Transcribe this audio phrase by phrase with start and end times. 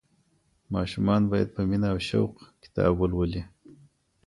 [0.73, 3.43] ماشومان باید په مینه او شوق کتاب ولولي.